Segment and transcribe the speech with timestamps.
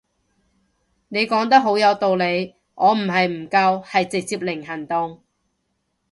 [1.09, 5.21] 你講得好有道理，我唔係唔夠係直頭零行動